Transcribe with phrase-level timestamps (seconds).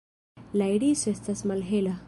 [0.61, 1.97] La iriso estas malhela.